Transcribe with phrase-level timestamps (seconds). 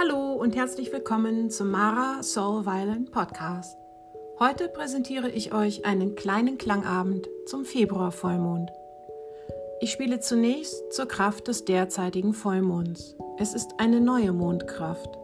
[0.00, 3.76] Hallo und herzlich willkommen zum Mara Soul Violin Podcast.
[4.38, 8.70] Heute präsentiere ich euch einen kleinen Klangabend zum Februar-Vollmond.
[9.82, 13.14] Ich spiele zunächst zur Kraft des derzeitigen Vollmonds.
[13.38, 15.18] Es ist eine neue Mondkraft,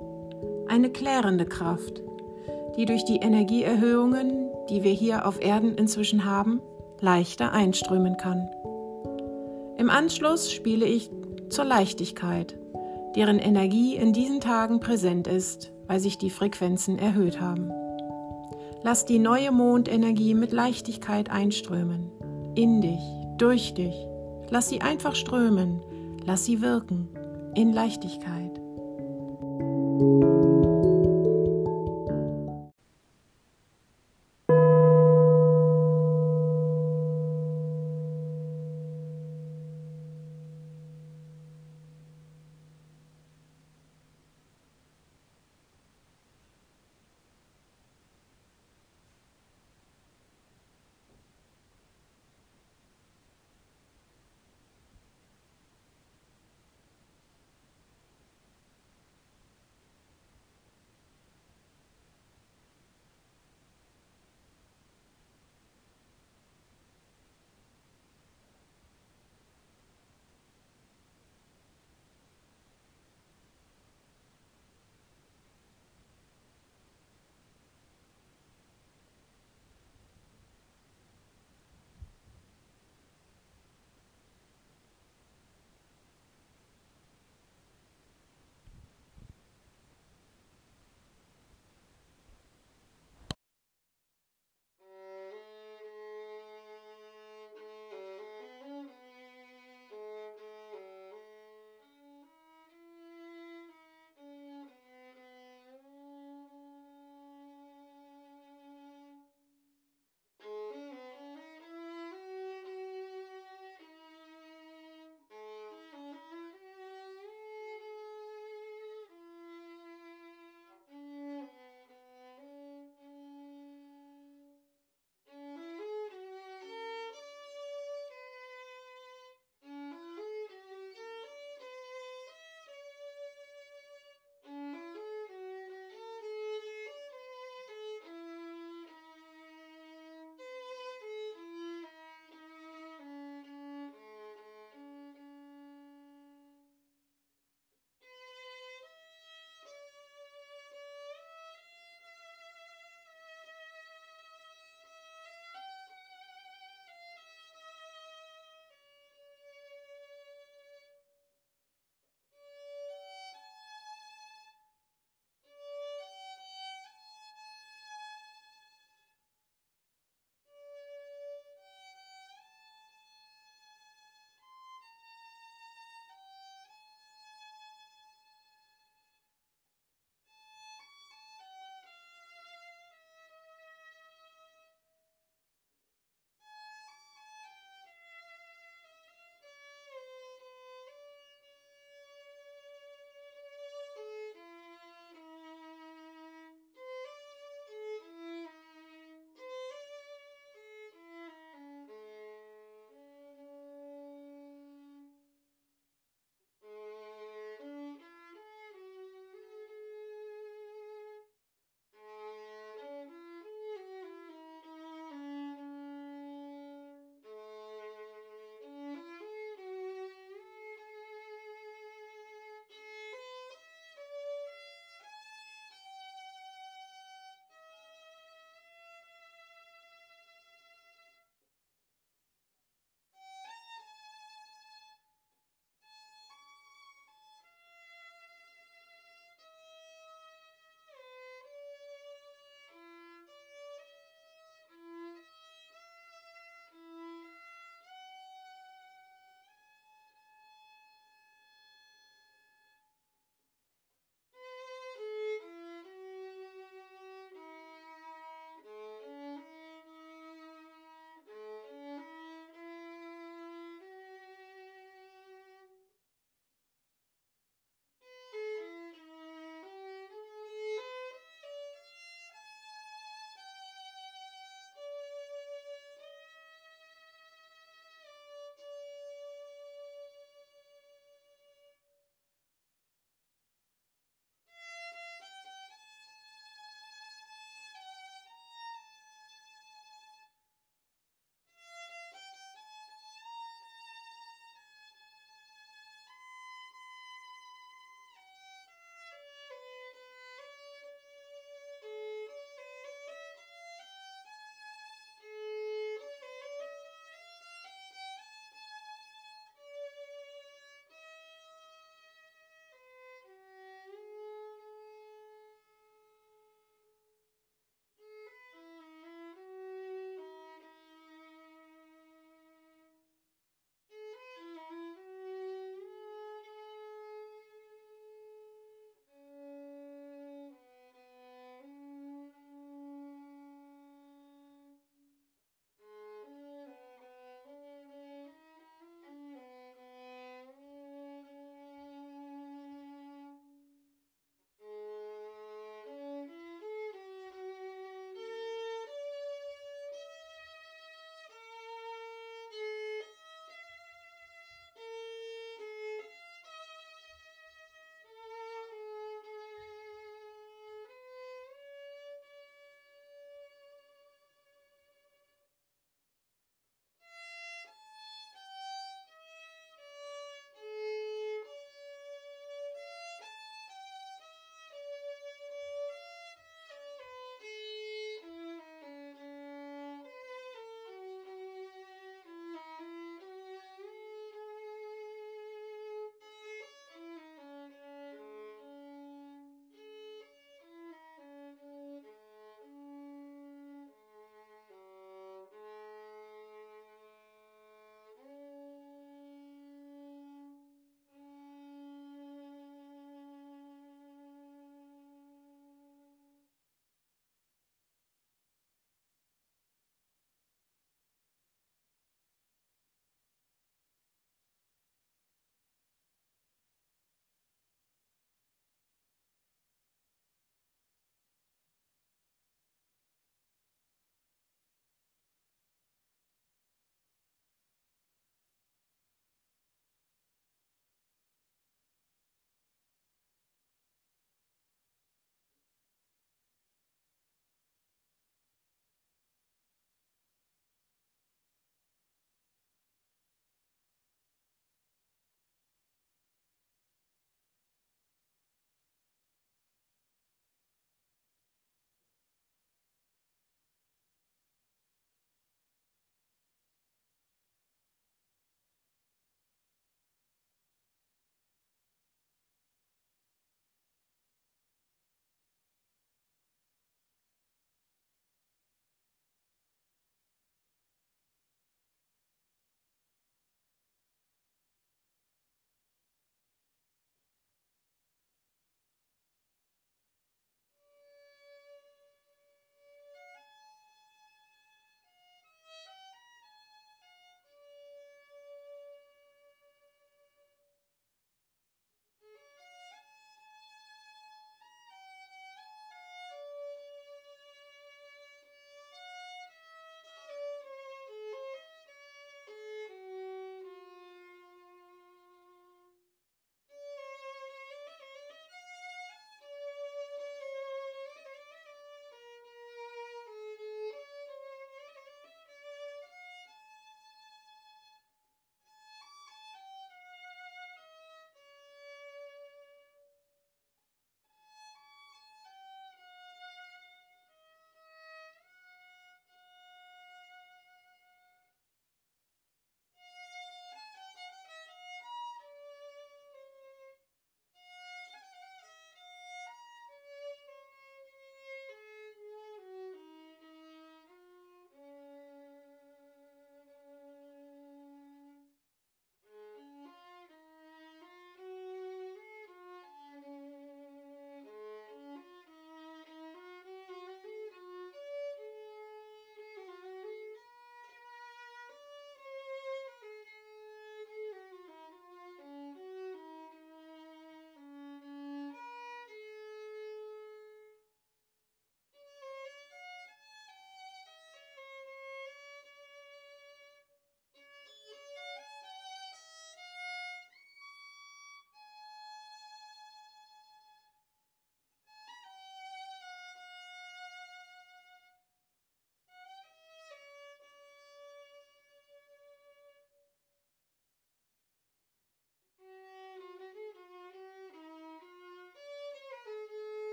[0.69, 2.03] eine klärende Kraft,
[2.77, 6.61] die durch die Energieerhöhungen, die wir hier auf Erden inzwischen haben,
[7.01, 8.47] leichter einströmen kann.
[9.79, 11.11] Im Anschluss spiele ich
[11.49, 12.59] zur Leichtigkeit,
[13.17, 17.73] deren Energie in diesen Tagen präsent ist, weil sich die Frequenzen erhöht haben.
[18.83, 22.13] Lass die neue Mondenergie mit Leichtigkeit einströmen,
[22.55, 23.01] in dich,
[23.39, 24.07] durch dich.
[24.51, 25.81] Lass sie einfach strömen,
[26.25, 27.09] lass sie wirken,
[27.55, 28.61] in Leichtigkeit.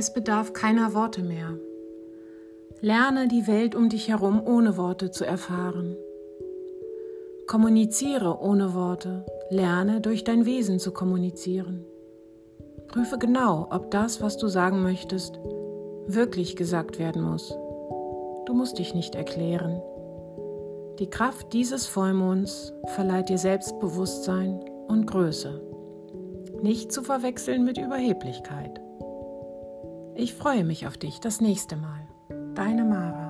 [0.00, 1.58] Es bedarf keiner Worte mehr.
[2.80, 5.96] Lerne die Welt um dich herum ohne Worte zu erfahren.
[7.48, 9.26] Kommuniziere ohne Worte.
[9.50, 11.84] Lerne durch dein Wesen zu kommunizieren.
[12.86, 15.40] Prüfe genau, ob das, was du sagen möchtest,
[16.06, 17.52] wirklich gesagt werden muss.
[18.46, 19.82] Du musst dich nicht erklären.
[21.00, 25.60] Die Kraft dieses Vollmonds verleiht dir Selbstbewusstsein und Größe.
[26.62, 28.80] Nicht zu verwechseln mit Überheblichkeit.
[30.20, 32.00] Ich freue mich auf dich das nächste Mal.
[32.56, 33.27] Deine Mara.